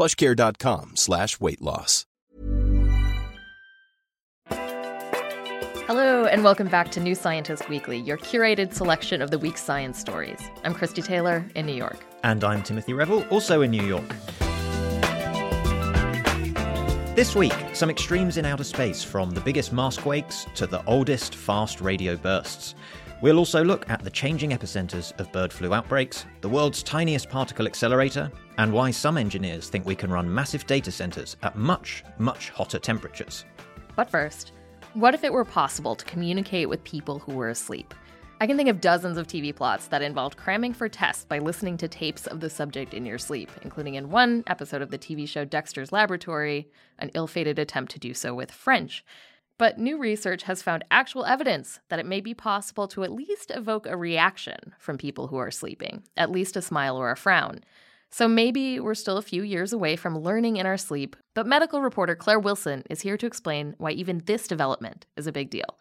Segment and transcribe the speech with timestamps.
[0.00, 2.06] plushcare.com slash weight loss.
[5.86, 9.98] Hello, and welcome back to New Scientist Weekly, your curated selection of the week's science
[9.98, 10.40] stories.
[10.64, 11.98] I'm Christie Taylor in New York.
[12.22, 14.08] And I'm Timothy Revell, also in New York.
[17.14, 21.34] This week, some extremes in outer space, from the biggest Mars quakes to the oldest
[21.34, 22.74] fast radio bursts.
[23.20, 27.66] We'll also look at the changing epicenters of bird flu outbreaks, the world's tiniest particle
[27.66, 32.50] accelerator, and why some engineers think we can run massive data centers at much, much
[32.50, 33.46] hotter temperatures.
[33.96, 34.52] But first,
[34.92, 37.94] what if it were possible to communicate with people who were asleep?
[38.38, 41.78] I can think of dozens of TV plots that involved cramming for tests by listening
[41.78, 45.26] to tapes of the subject in your sleep, including in one episode of the TV
[45.26, 49.02] show Dexter's Laboratory, an ill fated attempt to do so with French.
[49.56, 53.52] But new research has found actual evidence that it may be possible to at least
[53.54, 57.60] evoke a reaction from people who are sleeping, at least a smile or a frown.
[58.10, 61.80] So maybe we're still a few years away from learning in our sleep, but medical
[61.80, 65.78] reporter Claire Wilson is here to explain why even this development is a big deal.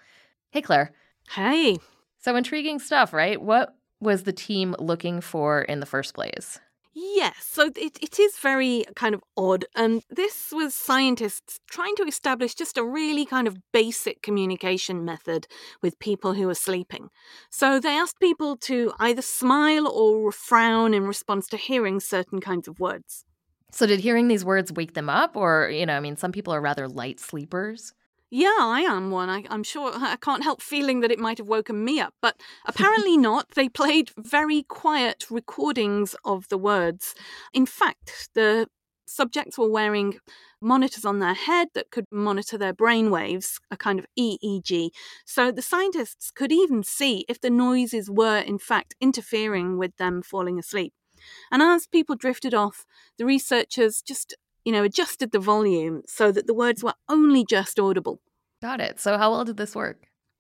[0.51, 0.91] Hey, Claire.
[1.31, 1.77] Hey.
[2.19, 3.41] So intriguing stuff, right?
[3.41, 6.59] What was the team looking for in the first place?
[7.01, 9.63] Yes, so it, it is very kind of odd.
[9.73, 15.47] And this was scientists trying to establish just a really kind of basic communication method
[15.81, 17.09] with people who are sleeping.
[17.49, 22.67] So they asked people to either smile or frown in response to hearing certain kinds
[22.67, 23.23] of words.
[23.71, 25.37] So, did hearing these words wake them up?
[25.37, 27.93] Or, you know, I mean, some people are rather light sleepers.
[28.31, 29.27] Yeah, I am one.
[29.29, 32.39] I, am sure I can't help feeling that it might have woken me up, but
[32.65, 33.49] apparently not.
[33.55, 37.15] They played very quiet recordings of the words.
[37.53, 38.67] In fact, the
[39.07, 40.19] subjects were wearing
[40.61, 44.89] monitors on their head that could monitor their brain waves, a kind of EEG.
[45.25, 50.21] So the scientists could even see if the noises were, in fact, interfering with them
[50.21, 50.93] falling asleep.
[51.51, 52.85] And as people drifted off,
[53.17, 54.35] the researchers just
[54.69, 58.21] you know, adjusted the volume so that the words were only just audible.
[58.61, 58.99] Got it.
[58.99, 59.97] So, how well did this work?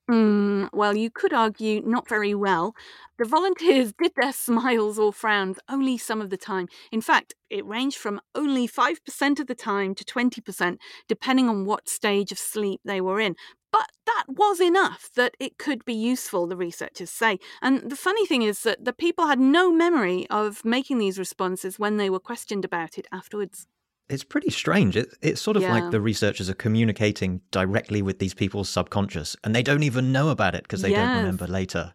[0.07, 2.75] Mm, well, you could argue not very well.
[3.17, 6.67] The volunteers did their smiles or frowns only some of the time.
[6.91, 11.89] In fact, it ranged from only 5% of the time to 20%, depending on what
[11.89, 13.35] stage of sleep they were in.
[13.71, 17.39] But that was enough that it could be useful, the researchers say.
[17.63, 21.79] And the funny thing is that the people had no memory of making these responses
[21.79, 23.65] when they were questioned about it afterwards
[24.09, 24.97] it's pretty strange.
[24.97, 25.73] It, it's sort of yeah.
[25.73, 30.29] like the researchers are communicating directly with these people's subconscious, and they don't even know
[30.29, 31.07] about it because they yes.
[31.07, 31.93] don't remember later.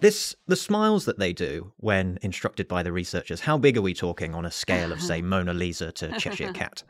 [0.00, 3.40] This the smiles that they do when instructed by the researchers.
[3.40, 6.84] How big are we talking on a scale of, say, Mona Lisa to Cheshire Cat?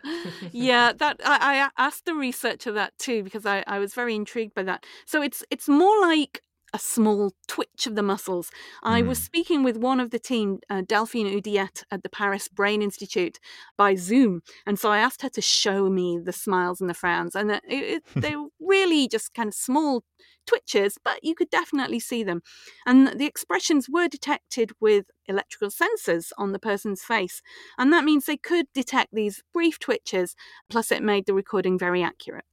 [0.51, 4.55] yeah, that I, I, asked the researcher that too because I, I was very intrigued
[4.55, 4.85] by that.
[5.07, 6.43] So it's it's more like
[6.77, 8.51] a small twitch of the muscles.
[8.83, 9.09] I mm.
[9.09, 9.25] was hmm.
[9.25, 13.39] speaking with one of the team, uh, Delphine Oudiette, at the Paris Brain Institute
[13.79, 14.43] by Zoom.
[14.67, 17.35] And so I asked her to show me the smiles and the frowns.
[17.35, 20.05] And it, it, they were really just kind of small
[20.47, 22.43] twitches, but you could definitely see them.
[22.85, 27.41] And the expressions were detected with electrical sensors on the person's face.
[27.79, 30.37] And that means they could detect these brief twitches,
[30.69, 32.45] plus, it made the recording very accurate.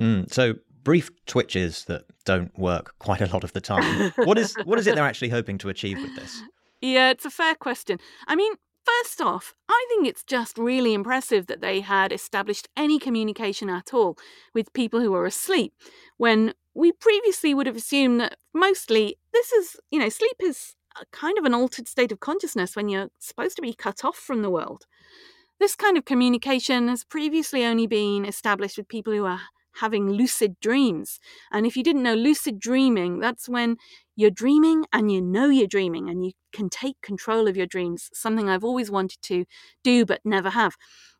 [0.00, 0.54] Mm, so
[0.86, 4.12] brief twitches that don't work quite a lot of the time.
[4.18, 6.40] what is what is it they're actually hoping to achieve with this?
[6.80, 7.98] Yeah, it's a fair question.
[8.28, 8.52] I mean,
[8.84, 13.92] first off, I think it's just really impressive that they had established any communication at
[13.92, 14.16] all
[14.54, 15.74] with people who were asleep
[16.18, 20.76] when we previously would have assumed that mostly this is, you know, sleep is
[21.10, 24.42] kind of an altered state of consciousness when you're supposed to be cut off from
[24.42, 24.84] the world.
[25.58, 29.40] This kind of communication has previously only been established with people who are
[29.80, 31.18] having lucid dreams.
[31.52, 33.76] And if you didn't know lucid dreaming, that's when
[34.16, 38.10] you're dreaming and you know you're dreaming and you can take control of your dreams,
[38.14, 39.44] something I've always wanted to
[39.84, 40.76] do but never have.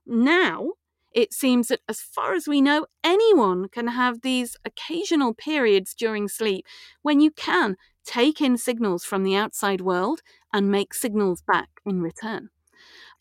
[0.07, 0.73] Now,
[1.13, 6.29] it seems that, as far as we know, anyone can have these occasional periods during
[6.29, 6.67] sleep
[7.03, 10.21] when you can take in signals from the outside world
[10.53, 12.51] and make signals back in return.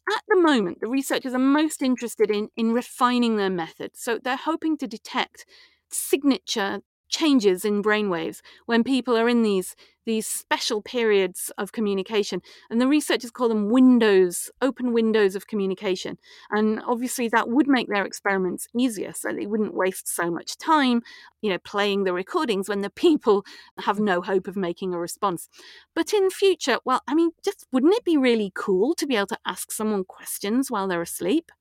[0.08, 3.92] At the moment, the researchers are most interested in, in refining their method.
[3.96, 5.46] So they're hoping to detect
[5.90, 9.76] signature changes in brainwaves when people are in these
[10.06, 12.40] these special periods of communication.
[12.70, 16.20] And the researchers call them windows open windows of communication.
[16.52, 21.02] And obviously that would make their experiments easier so they wouldn't waste so much time
[21.42, 23.46] you know playing the recordings when the people
[23.80, 25.50] have no hope of making a response.
[25.94, 29.28] But in future well i mean just wouldn't it be really cool to be able
[29.28, 31.52] to ask someone questions while they're asleep?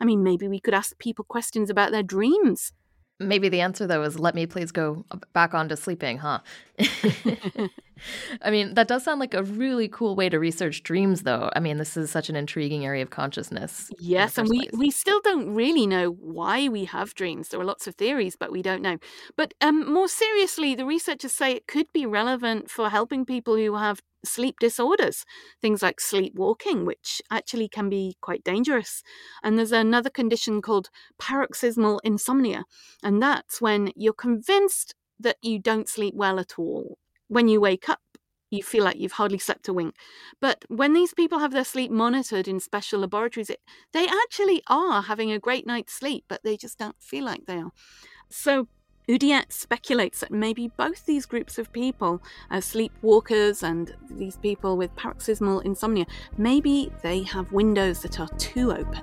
[0.00, 2.72] I mean maybe we could ask people questions about their dreams
[3.20, 6.40] Maybe the answer though is let me please go back on to sleeping, huh?
[8.42, 11.50] I mean, that does sound like a really cool way to research dreams though.
[11.54, 13.90] I mean, this is such an intriguing area of consciousness.
[13.98, 17.48] Yes, and we, we still don't really know why we have dreams.
[17.48, 18.98] There are lots of theories, but we don't know.
[19.36, 23.76] But um, more seriously, the researchers say it could be relevant for helping people who
[23.76, 25.24] have sleep disorders,
[25.60, 29.02] things like sleepwalking, which actually can be quite dangerous.
[29.42, 32.64] And there's another condition called paradoxical insomnia,
[33.02, 36.98] and that's when you're convinced that you don't sleep well at all.
[37.28, 38.00] When you wake up,
[38.50, 39.94] you feel like you've hardly slept a wink.
[40.40, 43.60] But when these people have their sleep monitored in special laboratories, it,
[43.92, 47.58] they actually are having a great night's sleep, but they just don't feel like they
[47.58, 47.70] are.
[48.28, 48.66] So
[49.08, 54.94] Oudiette speculates that maybe both these groups of people, uh, sleepwalkers and these people with
[54.94, 56.06] paradoxical insomnia,
[56.36, 59.02] maybe they have windows that are too open.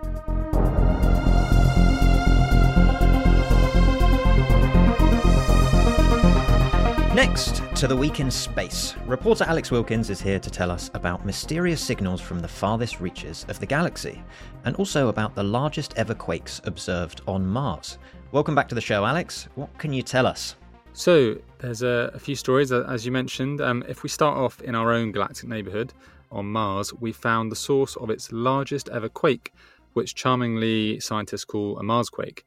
[7.15, 8.94] Next, to the week in space.
[9.07, 13.44] Reporter Alex Wilkins is here to tell us about mysterious signals from the farthest reaches
[13.49, 14.23] of the galaxy,
[14.65, 17.97] and also about the largest ever quakes observed on Mars.
[18.33, 19.47] Welcome back to the show, Alex.
[19.56, 20.57] What can you tell us?
[20.91, 23.62] So, there's a, a few stories, uh, as you mentioned.
[23.62, 25.94] Um, if we start off in our own galactic neighbourhood
[26.29, 29.53] on Mars, we found the source of its largest ever quake,
[29.94, 32.45] which charmingly scientists call a Mars quake.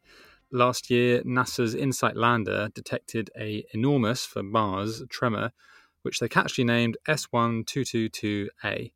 [0.53, 5.50] Last year, NASA's InSight lander detected a enormous for Mars tremor,
[6.03, 8.93] which they catchily named S1222A.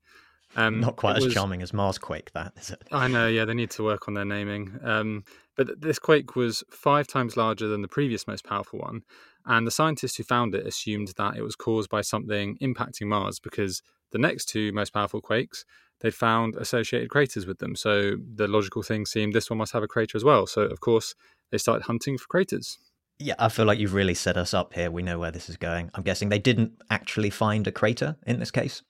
[0.57, 2.83] Um, Not quite as was, charming as Marsquake, that is it?
[2.93, 3.27] I know.
[3.27, 4.79] Yeah, they need to work on their naming.
[4.83, 5.25] Um,
[5.57, 9.03] but this quake was five times larger than the previous most powerful one,
[9.47, 13.39] and the scientists who found it assumed that it was caused by something impacting Mars
[13.39, 15.65] because the next two most powerful quakes
[16.01, 17.77] they'd found associated craters with them.
[17.77, 20.47] So the logical thing seemed this one must have a crater as well.
[20.47, 21.15] So of course
[21.51, 22.79] they started hunting for craters.
[23.19, 24.91] Yeah, I feel like you've really set us up here.
[24.91, 25.91] We know where this is going.
[25.95, 28.83] I'm guessing they didn't actually find a crater in this case.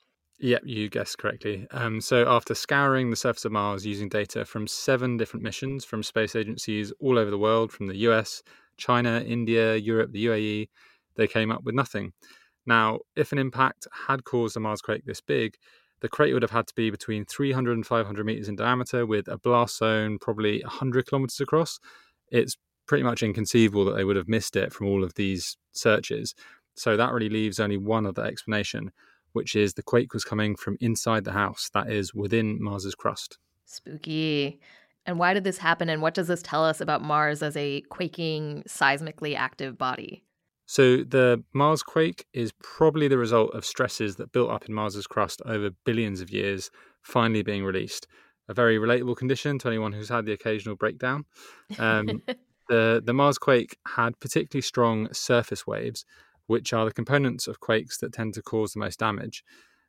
[0.44, 1.66] Yep, you guessed correctly.
[1.70, 6.02] Um, so, after scouring the surface of Mars using data from seven different missions from
[6.02, 8.42] space agencies all over the world, from the US,
[8.76, 10.68] China, India, Europe, the UAE,
[11.16, 12.12] they came up with nothing.
[12.66, 15.54] Now, if an impact had caused a Mars quake this big,
[16.02, 19.28] the crater would have had to be between 300 and 500 meters in diameter with
[19.28, 21.78] a blast zone probably 100 kilometers across.
[22.30, 26.34] It's pretty much inconceivable that they would have missed it from all of these searches.
[26.74, 28.90] So, that really leaves only one other explanation
[29.34, 33.38] which is the quake was coming from inside the house, that is, within Mars's crust.
[33.66, 34.60] Spooky.
[35.06, 37.82] And why did this happen, and what does this tell us about Mars as a
[37.90, 40.24] quaking, seismically active body?
[40.66, 45.06] So, the Mars quake is probably the result of stresses that built up in Mars's
[45.06, 46.70] crust over billions of years
[47.02, 48.06] finally being released.
[48.48, 51.24] A very relatable condition to anyone who's had the occasional breakdown.
[51.78, 52.22] Um,
[52.68, 56.06] the, the Mars quake had particularly strong surface waves
[56.46, 59.44] which are the components of quakes that tend to cause the most damage.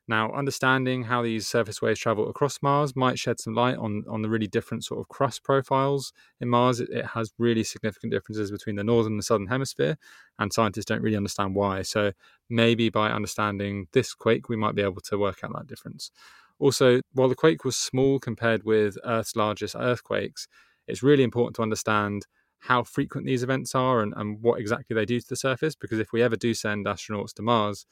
[0.08, 4.22] Now, understanding how these surface waves travel across Mars might shed some light on, on
[4.22, 6.78] the really different sort of crust profiles in Mars.
[6.78, 9.98] It, it, has really significant differences between the northern and the southern hemisphere,
[10.38, 11.82] and scientists don't really understand why.
[11.82, 12.12] So,
[12.48, 16.12] maybe by understanding this quake, we might be able to work out that difference.
[16.60, 20.46] Also, while the quake was small compared with Earth's largest earthquakes,
[20.86, 22.26] it's really important to understand
[22.60, 25.74] how frequent these events are and, and what exactly they do to the surface.
[25.74, 27.86] Because if we ever do send astronauts to Mars,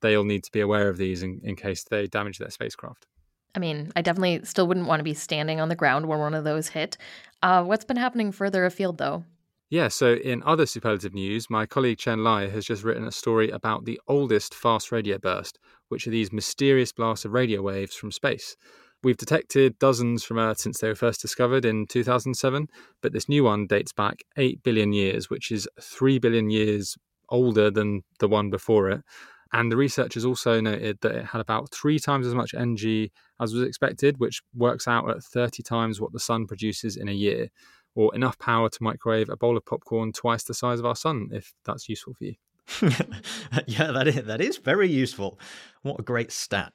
[0.00, 3.06] they'll need to be aware of these in, in case they damage their spacecraft.
[3.54, 6.34] I mean, I definitely still wouldn't want to be standing on the ground when one
[6.34, 6.96] of those hit.
[7.42, 9.24] Uh, what's been happening further afield, though?
[9.70, 13.50] Yeah, so in other superlative news, my colleague Chen Ly has just written a story
[13.50, 15.58] about the oldest fast radio burst,
[15.88, 18.56] which are these mysterious blasts of radio waves from space.
[19.02, 22.66] We've detected dozens from Earth since they were first discovered in 2007,
[23.00, 26.96] but this new one dates back 8 billion years, which is 3 billion years
[27.28, 29.02] older than the one before it.
[29.52, 33.54] And the researchers also noted that it had about three times as much energy as
[33.54, 37.48] was expected, which works out at 30 times what the sun produces in a year.
[37.94, 41.28] or enough power to microwave a bowl of popcorn twice the size of our sun,
[41.32, 42.34] if that's useful for you.
[43.66, 45.40] yeah, that is, that is very useful.
[45.82, 46.72] What a great stat.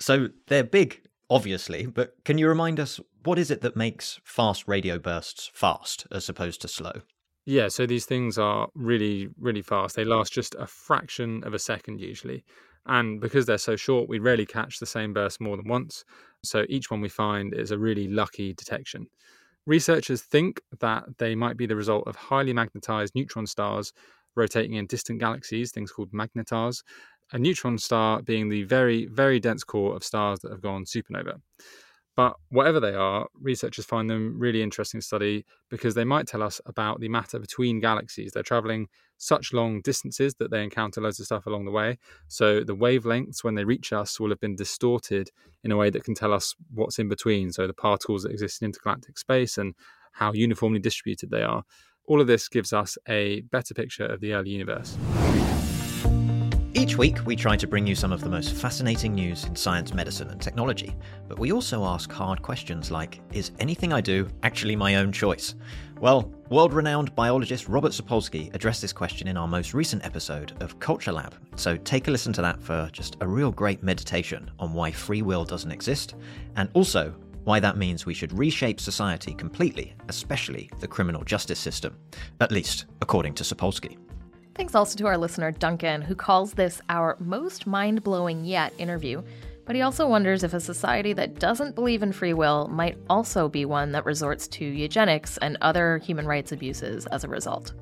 [0.00, 4.68] So they're big, obviously, but can you remind us what is it that makes fast
[4.68, 7.02] radio bursts fast as opposed to slow?
[7.46, 9.96] Yeah, so these things are really, really fast.
[9.96, 12.44] They last just a fraction of a second usually.
[12.86, 16.04] And because they're so short, we rarely catch the same burst more than once.
[16.42, 19.06] So each one we find is a really lucky detection.
[19.66, 23.92] Researchers think that they might be the result of highly magnetized neutron stars
[24.36, 26.82] rotating in distant galaxies, things called magnetars,
[27.34, 31.40] a neutron star being the very, very dense core of stars that have gone supernova.
[32.16, 36.44] But whatever they are, researchers find them really interesting to study because they might tell
[36.44, 38.30] us about the matter between galaxies.
[38.32, 38.86] They're traveling
[39.18, 41.98] such long distances that they encounter loads of stuff along the way.
[42.28, 45.30] So the wavelengths, when they reach us, will have been distorted
[45.64, 47.50] in a way that can tell us what's in between.
[47.50, 49.74] So the particles that exist in intergalactic space and
[50.12, 51.64] how uniformly distributed they are.
[52.06, 54.96] All of this gives us a better picture of the early universe.
[56.84, 59.94] Each week, we try to bring you some of the most fascinating news in science,
[59.94, 60.94] medicine, and technology.
[61.26, 65.54] But we also ask hard questions like Is anything I do actually my own choice?
[65.98, 70.78] Well, world renowned biologist Robert Sapolsky addressed this question in our most recent episode of
[70.78, 71.34] Culture Lab.
[71.56, 75.22] So take a listen to that for just a real great meditation on why free
[75.22, 76.16] will doesn't exist,
[76.56, 77.14] and also
[77.44, 81.96] why that means we should reshape society completely, especially the criminal justice system.
[82.42, 84.03] At least, according to Sapolsky.
[84.54, 89.20] Thanks also to our listener, Duncan, who calls this our most mind blowing yet interview.
[89.64, 93.48] But he also wonders if a society that doesn't believe in free will might also
[93.48, 97.72] be one that resorts to eugenics and other human rights abuses as a result.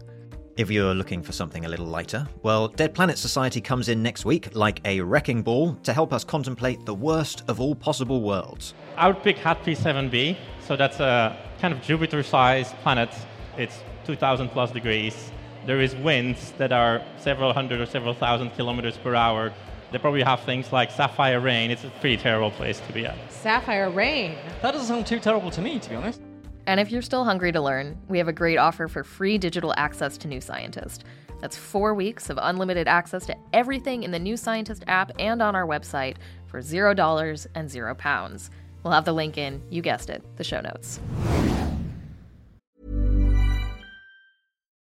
[0.56, 4.24] If you're looking for something a little lighter, well, Dead Planet Society comes in next
[4.24, 8.72] week like a wrecking ball to help us contemplate the worst of all possible worlds.
[8.96, 13.10] I would pick HAT-P 7b, so that's a kind of Jupiter sized planet.
[13.58, 15.32] It's 2000 plus degrees
[15.66, 19.52] there is winds that are several hundred or several thousand kilometers per hour.
[19.90, 21.71] They probably have things like sapphire rain.
[21.71, 23.16] It's a pretty terrible place to be at.
[23.31, 24.37] Sapphire rain?
[24.62, 26.21] That doesn't sound too terrible to me, to be honest.
[26.66, 29.75] And if you're still hungry to learn, we have a great offer for free digital
[29.76, 31.04] access to New Scientist.
[31.40, 35.57] That's four weeks of unlimited access to everything in the New Scientist app and on
[35.57, 36.16] our website
[36.47, 38.50] for $0 and 0 pounds.
[38.85, 41.00] We'll have the link in, you guessed it, the show notes.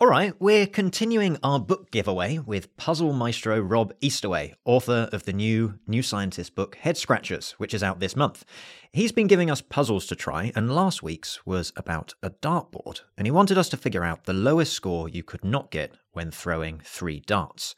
[0.00, 5.32] All right, we're continuing our book giveaway with puzzle maestro Rob Eastaway, author of the
[5.32, 8.44] new New Scientist book Head Scratchers, which is out this month.
[8.92, 13.26] He's been giving us puzzles to try, and last week's was about a dartboard, and
[13.26, 16.80] he wanted us to figure out the lowest score you could not get when throwing
[16.84, 17.74] three darts.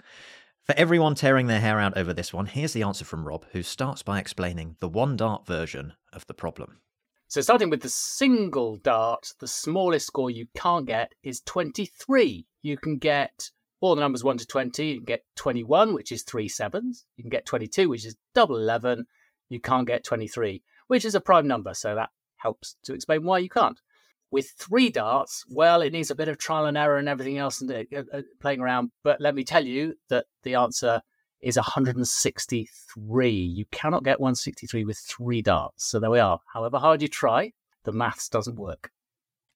[0.65, 3.63] For everyone tearing their hair out over this one, here's the answer from Rob, who
[3.63, 6.81] starts by explaining the one dart version of the problem.
[7.31, 12.45] So starting with the single dart, the smallest score you can't get is 23.
[12.63, 14.85] You can get all the numbers 1 to 20.
[14.85, 17.07] You can get 21, which is three sevens.
[17.17, 19.05] You can get 22, which is double 11.
[19.49, 21.73] You can't get 23, which is a prime number.
[21.73, 23.81] So that helps to explain why you can't.
[24.33, 27.61] With three darts, well, it needs a bit of trial and error and everything else
[27.61, 28.91] and uh, uh, playing around.
[29.05, 31.01] But let me tell you that the answer
[31.43, 33.31] is 163.
[33.31, 35.85] You cannot get 163 with three darts.
[35.85, 36.41] So there we are.
[36.53, 37.53] However hard you try,
[37.85, 38.91] the maths doesn't work.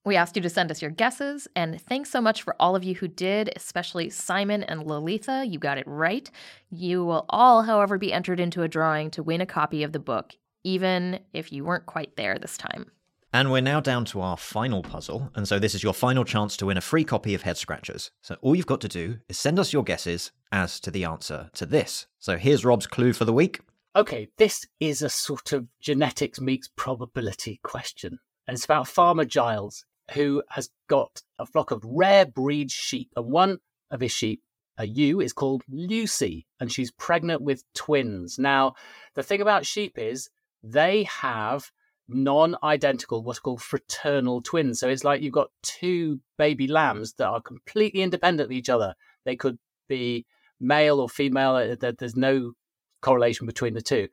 [0.04, 2.84] We asked you to send us your guesses, and thanks so much for all of
[2.84, 5.50] you who did, especially Simon and Lolitha.
[5.50, 6.30] You got it right.
[6.70, 9.98] You will all, however, be entered into a drawing to win a copy of the
[9.98, 12.90] book, even if you weren't quite there this time.
[13.34, 16.56] And we're now down to our final puzzle, and so this is your final chance
[16.56, 18.12] to win a free copy of Head Scratchers.
[18.22, 21.50] So all you've got to do is send us your guesses as to the answer
[21.54, 22.06] to this.
[22.20, 23.58] So here's Rob's clue for the week.
[23.96, 28.20] Okay, this is a sort of genetics meets probability question.
[28.46, 33.10] And it's about Farmer Giles, who has got a flock of rare breed sheep.
[33.16, 33.58] And one
[33.90, 34.44] of his sheep,
[34.78, 38.38] a ewe, is called Lucy, and she's pregnant with twins.
[38.38, 38.74] Now,
[39.16, 40.30] the thing about sheep is
[40.62, 41.72] they have
[42.08, 44.80] non identical, what's called fraternal twins.
[44.80, 48.94] So it's like you've got two baby lambs that are completely independent of each other.
[49.24, 49.58] They could
[49.88, 50.26] be
[50.60, 52.52] male or female, uh, there's no
[53.00, 54.08] correlation between the two.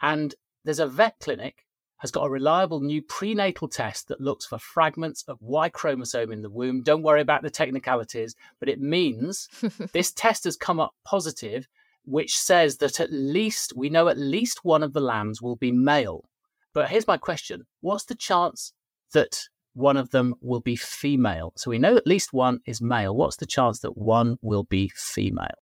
[0.00, 1.64] And there's a vet clinic
[1.98, 6.42] has got a reliable new prenatal test that looks for fragments of Y chromosome in
[6.42, 6.82] the womb.
[6.82, 9.48] Don't worry about the technicalities, but it means
[9.92, 11.66] this test has come up positive,
[12.04, 15.72] which says that at least we know at least one of the lambs will be
[15.72, 16.28] male.
[16.74, 18.72] But here's my question What's the chance
[19.12, 19.40] that
[19.74, 21.52] one of them will be female?
[21.56, 23.14] So we know at least one is male.
[23.14, 25.58] What's the chance that one will be female?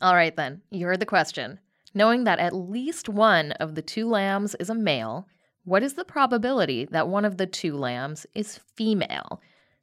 [0.00, 0.62] All right, then.
[0.70, 1.58] You heard the question.
[1.94, 5.26] Knowing that at least one of the two lambs is a male,
[5.64, 9.40] what is the probability that one of the two lambs is female?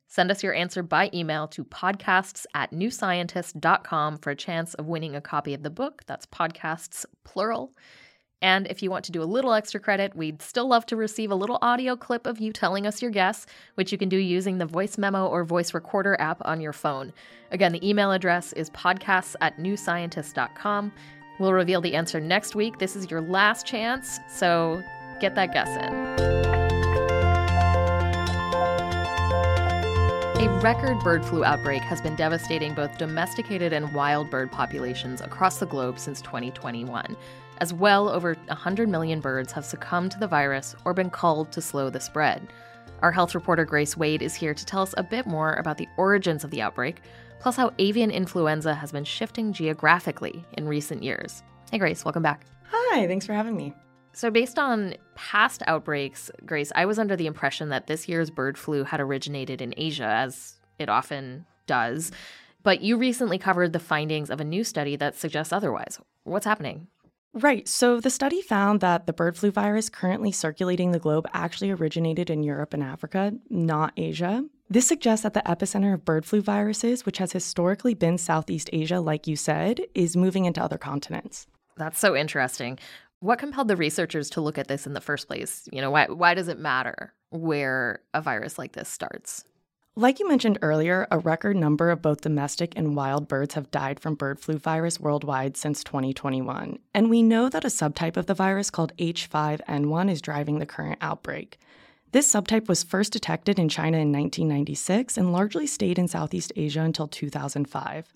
[0.07, 5.15] Send us your answer by email to podcasts at newscientist.com for a chance of winning
[5.15, 6.03] a copy of the book.
[6.05, 7.73] That's podcasts, plural.
[8.43, 11.31] And if you want to do a little extra credit, we'd still love to receive
[11.31, 13.45] a little audio clip of you telling us your guess,
[13.75, 17.13] which you can do using the voice memo or voice recorder app on your phone.
[17.51, 20.91] Again, the email address is podcasts at newscientist.com.
[21.39, 22.79] We'll reveal the answer next week.
[22.79, 24.83] This is your last chance, so
[25.21, 25.93] get that guess in.
[30.45, 35.59] A record bird flu outbreak has been devastating both domesticated and wild bird populations across
[35.59, 37.15] the globe since 2021,
[37.59, 41.61] as well over 100 million birds have succumbed to the virus or been culled to
[41.61, 42.47] slow the spread.
[43.01, 45.89] Our health reporter Grace Wade is here to tell us a bit more about the
[45.97, 47.01] origins of the outbreak,
[47.39, 51.43] plus how avian influenza has been shifting geographically in recent years.
[51.71, 52.45] Hey, Grace, welcome back.
[52.71, 53.73] Hi, thanks for having me.
[54.13, 58.57] So, based on past outbreaks, Grace, I was under the impression that this year's bird
[58.57, 62.11] flu had originated in Asia, as it often does.
[62.61, 65.99] But you recently covered the findings of a new study that suggests otherwise.
[66.23, 66.87] What's happening?
[67.33, 67.67] Right.
[67.67, 72.29] So the study found that the bird flu virus currently circulating the globe actually originated
[72.29, 74.45] in Europe and Africa, not Asia.
[74.69, 78.99] This suggests that the epicenter of bird flu viruses, which has historically been Southeast Asia,
[78.99, 81.47] like you said, is moving into other continents.
[81.75, 82.77] That's so interesting.
[83.19, 85.67] What compelled the researchers to look at this in the first place?
[85.71, 89.43] You know, why, why does it matter where a virus like this starts?
[89.95, 93.99] Like you mentioned earlier, a record number of both domestic and wild birds have died
[93.99, 96.79] from bird flu virus worldwide since 2021.
[96.95, 100.97] And we know that a subtype of the virus called H5N1 is driving the current
[100.99, 101.59] outbreak.
[102.11, 106.81] This subtype was first detected in China in 1996 and largely stayed in Southeast Asia
[106.81, 108.11] until 2005.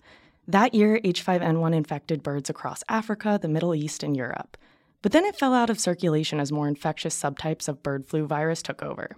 [0.48, 4.56] That year, H5N1 infected birds across Africa, the Middle East, and Europe.
[5.00, 8.62] But then it fell out of circulation as more infectious subtypes of bird flu virus
[8.62, 9.16] took over.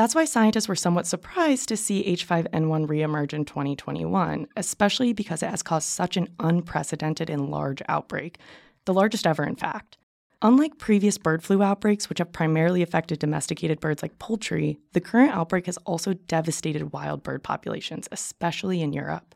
[0.00, 5.50] That's why scientists were somewhat surprised to see H5N1 reemerge in 2021, especially because it
[5.50, 8.38] has caused such an unprecedented and large outbreak,
[8.86, 9.98] the largest ever, in fact.
[10.40, 15.34] Unlike previous bird flu outbreaks, which have primarily affected domesticated birds like poultry, the current
[15.34, 19.34] outbreak has also devastated wild bird populations, especially in Europe.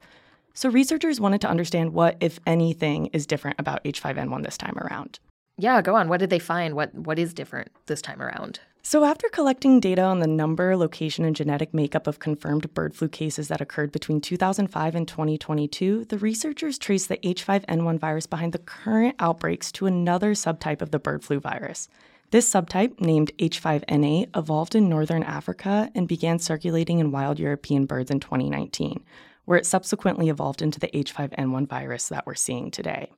[0.54, 5.18] So, researchers wanted to understand what, if anything, is different about H5N1 this time around.
[5.58, 6.08] Yeah, go on.
[6.08, 6.74] What did they find?
[6.74, 8.60] What what is different this time around?
[8.86, 13.08] So, after collecting data on the number, location, and genetic makeup of confirmed bird flu
[13.08, 18.58] cases that occurred between 2005 and 2022, the researchers traced the H5N1 virus behind the
[18.58, 21.88] current outbreaks to another subtype of the bird flu virus.
[22.30, 28.10] This subtype, named H5N8, evolved in northern Africa and began circulating in wild European birds
[28.10, 29.02] in 2019,
[29.46, 33.10] where it subsequently evolved into the H5N1 virus that we're seeing today.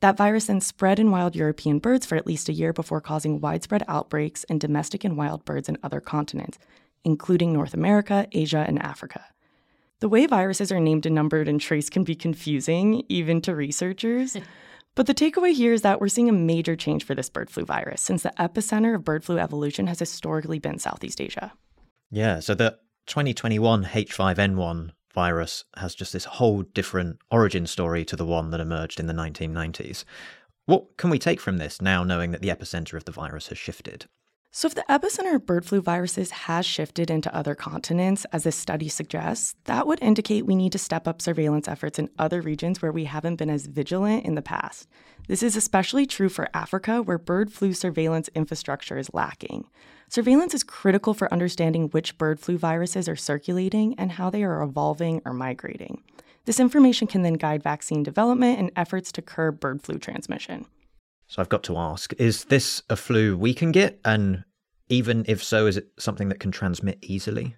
[0.00, 3.40] That virus then spread in wild European birds for at least a year before causing
[3.40, 6.58] widespread outbreaks in domestic and wild birds in other continents,
[7.04, 9.24] including North America, Asia, and Africa.
[10.00, 14.36] The way viruses are named and numbered and traced can be confusing, even to researchers.
[14.94, 17.64] but the takeaway here is that we're seeing a major change for this bird flu
[17.64, 21.52] virus, since the epicenter of bird flu evolution has historically been Southeast Asia.
[22.12, 28.26] Yeah, so the 2021 H5N1 virus has just this whole different origin story to the
[28.26, 30.04] one that emerged in the 1990s.
[30.66, 33.58] What can we take from this now, knowing that the epicenter of the virus has
[33.58, 34.06] shifted?
[34.50, 38.56] So, if the epicenter of bird flu viruses has shifted into other continents, as this
[38.56, 42.80] study suggests, that would indicate we need to step up surveillance efforts in other regions
[42.80, 44.88] where we haven't been as vigilant in the past.
[45.26, 49.66] This is especially true for Africa, where bird flu surveillance infrastructure is lacking.
[50.10, 54.62] Surveillance is critical for understanding which bird flu viruses are circulating and how they are
[54.62, 56.02] evolving or migrating.
[56.46, 60.64] This information can then guide vaccine development and efforts to curb bird flu transmission.
[61.26, 64.00] So I've got to ask is this a flu we can get?
[64.02, 64.44] And
[64.88, 67.56] even if so, is it something that can transmit easily?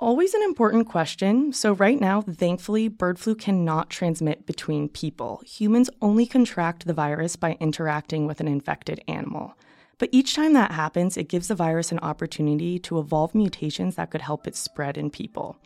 [0.00, 1.52] Always an important question.
[1.52, 5.40] So, right now, thankfully, bird flu cannot transmit between people.
[5.46, 9.54] Humans only contract the virus by interacting with an infected animal.
[10.02, 14.10] But each time that happens, it gives the virus an opportunity to evolve mutations that
[14.10, 15.56] could help it spread in people.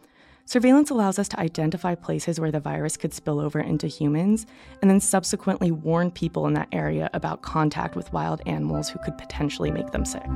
[0.44, 4.44] Surveillance allows us to identify places where the virus could spill over into humans
[4.83, 9.16] and then subsequently warn people in that area about contact with wild animals who could
[9.16, 10.29] potentially make them sick.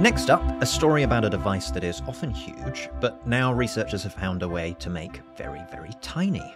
[0.00, 4.14] Next up, a story about a device that is often huge, but now researchers have
[4.14, 6.54] found a way to make very, very tiny.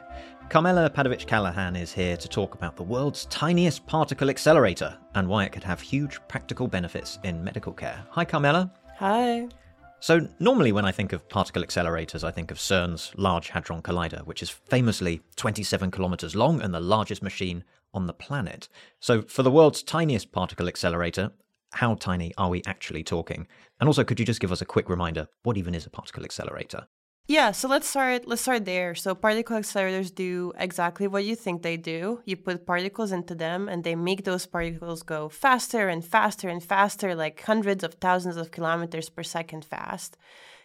[0.49, 5.53] Karmela Padavic-Callaghan is here to talk about the world's tiniest particle accelerator and why it
[5.53, 8.05] could have huge practical benefits in medical care.
[8.11, 8.71] Hi, Karmela.
[8.99, 9.49] Hi.
[9.99, 14.25] So, normally when I think of particle accelerators, I think of CERN's Large Hadron Collider,
[14.27, 18.69] which is famously 27 kilometers long and the largest machine on the planet.
[19.01, 21.33] So, for the world's tiniest particle accelerator,
[21.73, 23.49] how tiny are we actually talking?
[23.81, 26.25] And also, could you just give us a quick reminder what even is a particle
[26.25, 26.87] accelerator?
[27.27, 28.95] Yeah, so let's start let's start there.
[28.95, 32.21] So particle accelerators do exactly what you think they do.
[32.27, 36.63] You put particles into them and they make those particles go faster and faster and
[36.63, 40.19] faster like hundreds of thousands of kilometers per second fast.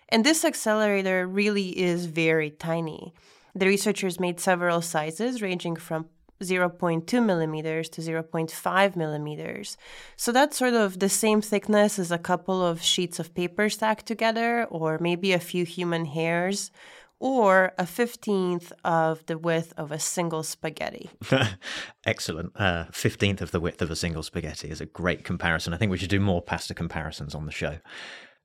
[0.09, 3.13] And this accelerator really is very tiny.
[3.55, 6.07] The researchers made several sizes ranging from
[6.41, 9.77] 0.2 millimeters to 0.5 millimeters.
[10.15, 14.05] So that's sort of the same thickness as a couple of sheets of paper stacked
[14.05, 16.71] together, or maybe a few human hairs,
[17.19, 21.09] or a 15th of the width of a single spaghetti.
[22.05, 22.53] Excellent.
[22.55, 25.73] Uh, 15th of the width of a single spaghetti is a great comparison.
[25.73, 27.77] I think we should do more pasta comparisons on the show.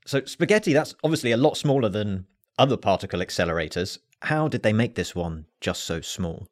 [0.07, 2.27] So, spaghetti, that's obviously a lot smaller than
[2.59, 3.99] other particle accelerators.
[4.23, 6.47] How did they make this one just so small?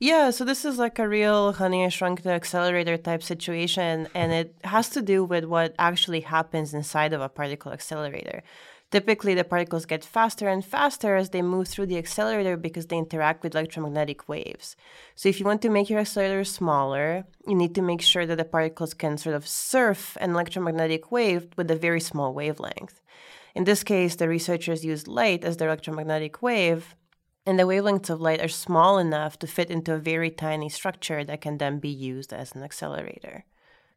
[0.00, 4.30] Yeah, so this is like a real Honey I Shrunk the Accelerator type situation, and
[4.30, 8.44] it has to do with what actually happens inside of a particle accelerator.
[8.92, 12.96] Typically, the particles get faster and faster as they move through the accelerator because they
[12.96, 14.76] interact with electromagnetic waves.
[15.16, 18.36] So, if you want to make your accelerator smaller, you need to make sure that
[18.36, 23.00] the particles can sort of surf an electromagnetic wave with a very small wavelength.
[23.56, 26.94] In this case, the researchers used light as their electromagnetic wave,
[27.48, 31.24] and the wavelengths of light are small enough to fit into a very tiny structure
[31.24, 33.46] that can then be used as an accelerator.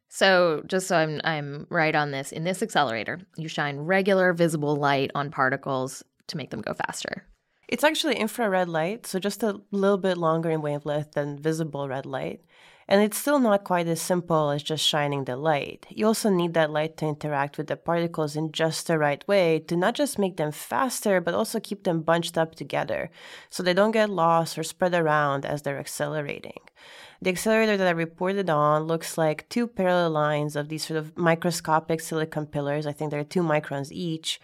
[0.08, 4.76] So, just so I'm I'm right on this, in this accelerator, you shine regular visible
[4.76, 7.26] light on particles to make them go faster.
[7.68, 12.06] It's actually infrared light, so just a little bit longer in wavelength than visible red
[12.06, 12.40] light.
[12.88, 15.86] And it's still not quite as simple as just shining the light.
[15.88, 19.60] You also need that light to interact with the particles in just the right way
[19.60, 23.10] to not just make them faster, but also keep them bunched up together
[23.50, 26.60] so they don't get lost or spread around as they're accelerating.
[27.22, 31.16] The accelerator that I reported on looks like two parallel lines of these sort of
[31.16, 32.84] microscopic silicon pillars.
[32.84, 34.40] I think they're two microns each.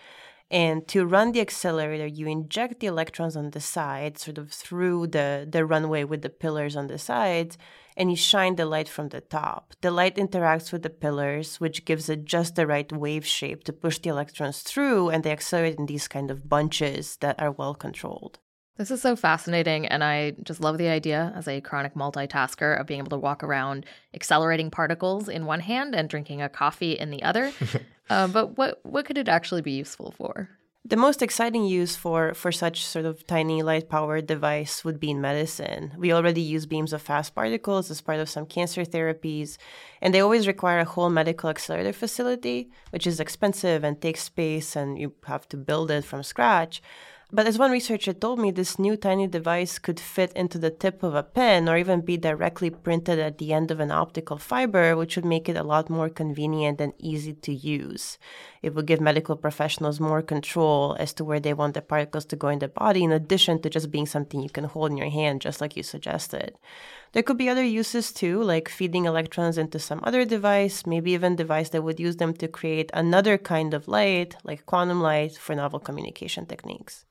[0.51, 5.09] And to run the accelerator, you inject the electrons on the side, sort of through
[5.09, 7.59] the, the runway with the pillars on the sides,
[7.99, 9.75] and you shine the light from the top.
[9.83, 13.73] The light interacts with the pillars, which gives it just the right wave shape to
[13.73, 17.75] push the electrons through, and they accelerate in these kind of bunches that are well
[17.75, 18.39] controlled.
[18.77, 22.87] This is so fascinating, and I just love the idea as a chronic multitasker of
[22.87, 23.85] being able to walk around
[24.15, 27.53] accelerating particles in one hand and drinking a coffee in the other.
[28.11, 30.49] uh, but what what could it actually be useful for?
[30.89, 35.11] The most exciting use for, for such sort of tiny light powered device would be
[35.11, 35.93] in medicine.
[35.99, 39.59] We already use beams of fast particles as part of some cancer therapies,
[40.01, 44.77] and they always require a whole medical accelerator facility, which is expensive and takes space,
[44.77, 46.81] and you have to build it from scratch.
[47.31, 51.03] But as one researcher told me, this new tiny device could fit into the tip
[51.03, 54.97] of a pen or even be directly printed at the end of an optical fiber,
[54.97, 58.17] which would make it a lot more convenient and easy to use.
[58.63, 62.37] It would give medical professionals more control as to where they want the particles to
[62.37, 65.11] go in the body, in addition to just being something you can hold in your
[65.11, 66.57] hand, just like you suggested.
[67.13, 71.35] There could be other uses too, like feeding electrons into some other device, maybe even
[71.35, 75.37] a device that would use them to create another kind of light, like quantum light,
[75.37, 77.05] for novel communication techniques.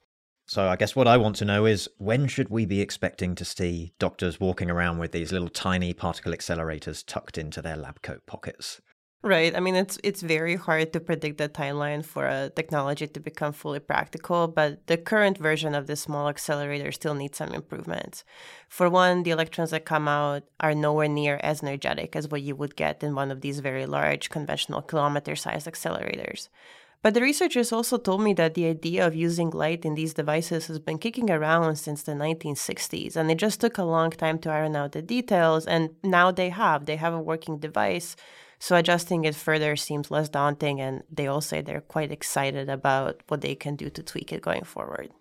[0.48, 3.44] So I guess what I want to know is when should we be expecting to
[3.44, 8.26] see doctors walking around with these little tiny particle accelerators tucked into their lab coat
[8.26, 8.82] pockets?
[9.24, 9.54] Right.
[9.54, 13.52] I mean, it's it's very hard to predict the timeline for a technology to become
[13.52, 18.24] fully practical, but the current version of this small accelerator still needs some improvements.
[18.70, 22.56] For one, the electrons that come out are nowhere near as energetic as what you
[22.56, 26.48] would get in one of these very large conventional kilometer-sized accelerators.
[27.04, 30.68] But the researchers also told me that the idea of using light in these devices
[30.68, 34.50] has been kicking around since the 1960s, and it just took a long time to
[34.52, 35.66] iron out the details.
[35.68, 36.86] And now they have.
[36.86, 38.16] They have a working device.
[38.60, 43.22] So adjusting it further seems less daunting, and they all say they're quite excited about
[43.28, 45.12] what they can do to tweak it going forward.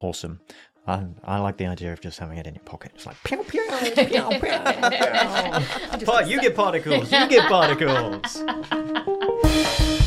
[0.00, 0.40] Awesome.
[0.86, 2.92] I, I like the idea of just having it in your pocket.
[2.94, 4.28] It's like pew pew pew pew.
[4.38, 6.06] pew.
[6.06, 7.10] Part, you get particles.
[7.10, 8.42] You get particles.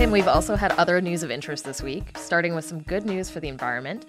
[0.00, 3.28] Tim, we've also had other news of interest this week, starting with some good news
[3.28, 4.06] for the environment.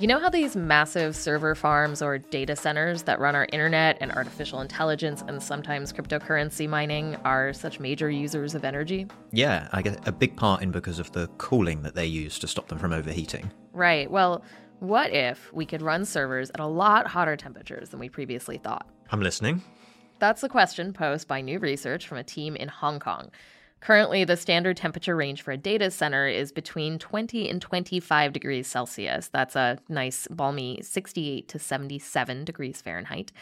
[0.00, 4.10] You know how these massive server farms or data centers that run our internet and
[4.10, 9.06] artificial intelligence and sometimes cryptocurrency mining are such major users of energy?
[9.30, 12.48] Yeah, I guess a big part in because of the cooling that they use to
[12.48, 13.48] stop them from overheating.
[13.72, 14.10] Right.
[14.10, 14.42] Well,
[14.80, 18.88] what if we could run servers at a lot hotter temperatures than we previously thought?
[19.12, 19.62] I'm listening.
[20.18, 23.30] That's the question posed by new research from a team in Hong Kong.
[23.80, 28.66] Currently, the standard temperature range for a data center is between 20 and 25 degrees
[28.66, 29.28] Celsius.
[29.28, 33.32] That's a nice, balmy 68 to 77 degrees Fahrenheit.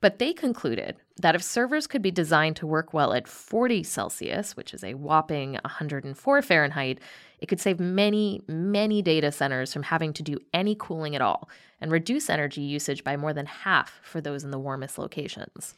[0.00, 4.56] But they concluded that if servers could be designed to work well at 40 Celsius,
[4.56, 6.98] which is a whopping 104 Fahrenheit,
[7.38, 11.48] it could save many, many data centers from having to do any cooling at all
[11.80, 15.74] and reduce energy usage by more than half for those in the warmest locations.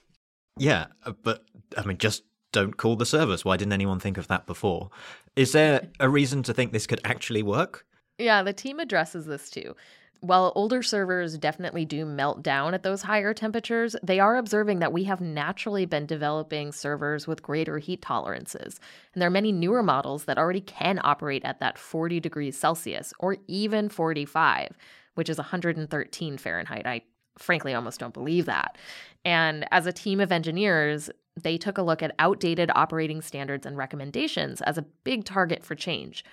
[0.58, 1.44] Yeah, uh, but
[1.76, 2.24] I mean, just
[2.56, 3.44] don't call the servers.
[3.44, 4.88] Why didn't anyone think of that before?
[5.36, 7.84] Is there a reason to think this could actually work?
[8.18, 9.76] Yeah, the team addresses this too.
[10.20, 14.94] While older servers definitely do melt down at those higher temperatures, they are observing that
[14.94, 18.80] we have naturally been developing servers with greater heat tolerances.
[19.12, 23.12] And there are many newer models that already can operate at that 40 degrees Celsius
[23.18, 24.70] or even 45,
[25.14, 26.86] which is 113 Fahrenheit.
[26.86, 27.02] I
[27.38, 28.76] frankly almost don't believe that.
[29.24, 33.76] And as a team of engineers, they took a look at outdated operating standards and
[33.76, 36.24] recommendations as a big target for change.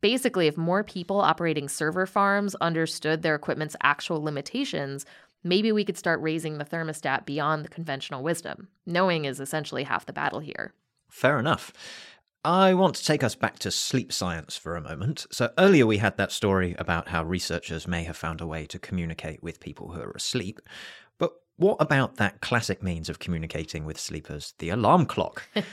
[0.00, 5.06] Basically, if more people operating server farms understood their equipment's actual limitations,
[5.42, 8.68] maybe we could start raising the thermostat beyond the conventional wisdom.
[8.86, 10.74] Knowing is essentially half the battle here.
[11.08, 11.72] Fair enough.
[12.44, 15.26] I want to take us back to sleep science for a moment.
[15.30, 18.78] So, earlier we had that story about how researchers may have found a way to
[18.78, 20.60] communicate with people who are asleep.
[21.16, 25.48] But what about that classic means of communicating with sleepers, the alarm clock?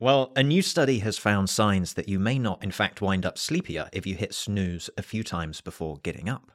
[0.00, 3.36] well, a new study has found signs that you may not, in fact, wind up
[3.36, 6.50] sleepier if you hit snooze a few times before getting up.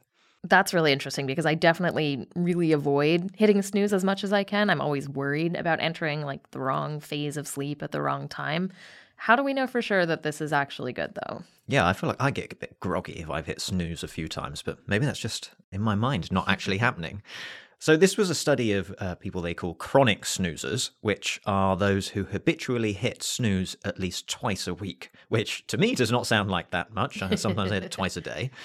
[0.46, 4.72] That's really interesting because I definitely really avoid hitting snooze as much as I can.
[4.72, 8.72] I'm always worried about entering like the wrong phase of sleep at the wrong time.
[9.20, 11.44] How do we know for sure that this is actually good though?
[11.68, 14.30] Yeah, I feel like I get a bit groggy if I've hit snooze a few
[14.30, 17.22] times, but maybe that's just in my mind, not actually happening.
[17.82, 22.10] So, this was a study of uh, people they call chronic snoozers, which are those
[22.10, 26.50] who habitually hit snooze at least twice a week, which to me does not sound
[26.50, 27.22] like that much.
[27.22, 28.52] I sometimes hit it twice a day.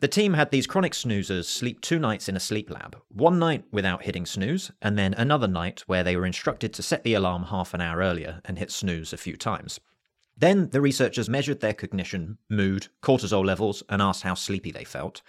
[0.00, 3.64] The team had these chronic snoozers sleep two nights in a sleep lab, one night
[3.72, 7.44] without hitting snooze, and then another night where they were instructed to set the alarm
[7.44, 9.80] half an hour earlier and hit snooze a few times.
[10.36, 15.20] Then the researchers measured their cognition, mood, cortisol levels, and asked how sleepy they felt.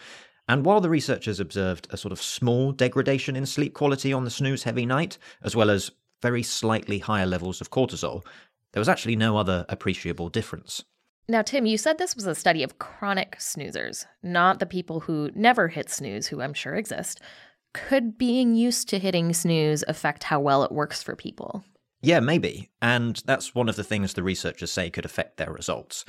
[0.47, 4.29] And while the researchers observed a sort of small degradation in sleep quality on the
[4.29, 5.89] snooze heavy night, as well as
[6.21, 8.23] very slightly higher levels of cortisol,
[8.73, 10.84] there was actually no other appreciable difference.
[11.30, 15.30] Now, Tim, you said this was a study of chronic snoozers, not the people who
[15.36, 17.22] never hit snooze, who I'm sure exist.
[17.72, 21.63] Could being used to hitting snooze affect how well it works for people?
[22.02, 22.72] Yeah, maybe.
[22.82, 26.04] And that's one of the things the researchers say could affect their results.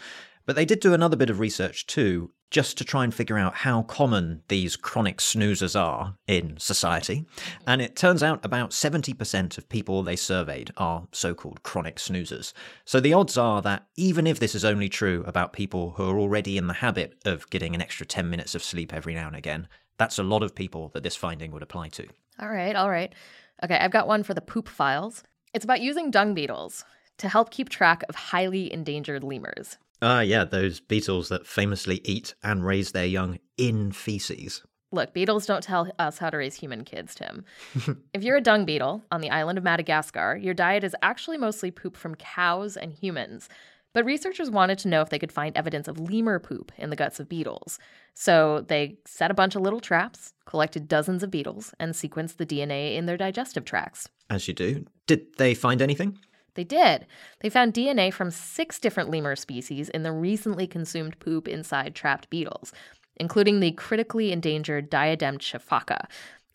[0.47, 3.55] But they did do another bit of research too, just to try and figure out
[3.55, 7.25] how common these chronic snoozers are in society.
[7.67, 12.53] And it turns out about 70% of people they surveyed are so called chronic snoozers.
[12.85, 16.19] So the odds are that even if this is only true about people who are
[16.19, 19.37] already in the habit of getting an extra 10 minutes of sleep every now and
[19.37, 22.07] again, that's a lot of people that this finding would apply to.
[22.41, 23.15] All right, all right.
[23.63, 25.23] Okay, I've got one for the poop files.
[25.53, 26.85] It's about using dung beetles
[27.19, 29.77] to help keep track of highly endangered lemurs.
[30.03, 34.63] Ah, yeah, those beetles that famously eat and raise their young in feces.
[34.93, 37.45] Look, beetles don't tell us how to raise human kids, Tim.
[38.15, 41.71] if you're a dung beetle on the island of Madagascar, your diet is actually mostly
[41.71, 43.49] poop from cows and humans.
[43.93, 46.97] But researchers wanted to know if they could find evidence of lemur poop in the
[46.97, 47.79] guts of beetles.
[48.15, 52.47] So they set a bunch of little traps, collected dozens of beetles, and sequenced the
[52.47, 54.09] DNA in their digestive tracts.
[54.29, 54.87] As you do.
[55.07, 56.19] Did they find anything?
[56.55, 57.07] They did.
[57.41, 62.31] They found DNA from six different lemur species in the recently consumed poop inside trapped
[62.31, 62.73] beetles,
[63.17, 66.07] including the critically endangered diadem sifaka.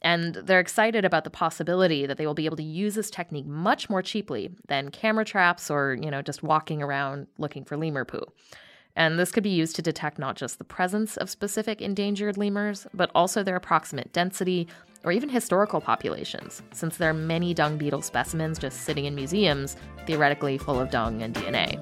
[0.01, 3.47] And they're excited about the possibility that they will be able to use this technique
[3.47, 8.05] much more cheaply than camera traps or, you know, just walking around looking for lemur
[8.05, 8.23] poo.
[8.95, 12.87] And this could be used to detect not just the presence of specific endangered lemurs,
[12.93, 14.67] but also their approximate density
[15.05, 19.77] or even historical populations, since there are many dung beetle specimens just sitting in museums,
[20.05, 21.79] theoretically full of dung and DNA.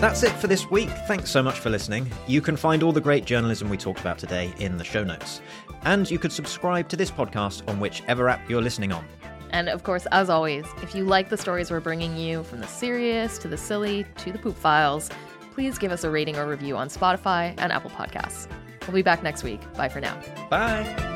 [0.00, 0.90] That's it for this week.
[1.06, 2.10] Thanks so much for listening.
[2.26, 5.40] You can find all the great journalism we talked about today in the show notes.
[5.84, 9.04] And you could subscribe to this podcast on whichever app you're listening on.
[9.50, 12.66] And of course, as always, if you like the stories we're bringing you, from the
[12.66, 15.10] serious to the silly to the poop files,
[15.54, 18.48] please give us a rating or review on Spotify and Apple Podcasts.
[18.86, 19.60] We'll be back next week.
[19.74, 20.20] Bye for now.
[20.50, 21.12] Bye.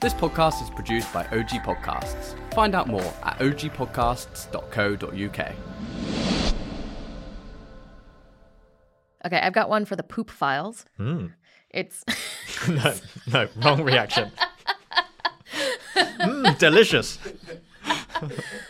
[0.00, 2.34] This podcast is produced by OG Podcasts.
[2.54, 5.52] Find out more at ogpodcasts.co.uk.
[9.26, 10.86] Okay, I've got one for the poop files.
[10.98, 11.34] Mm.
[11.68, 12.02] It's
[12.68, 12.94] no,
[13.30, 14.32] no, wrong reaction.
[15.94, 17.18] mm, delicious.